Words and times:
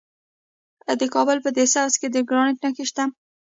د 0.99 1.03
کابل 1.13 1.37
په 1.45 1.49
ده 1.55 1.63
سبز 1.73 1.93
کې 2.01 2.07
د 2.11 2.17
ګرانیټ 2.29 2.57
نښې 2.63 2.85
شته. 2.89 3.03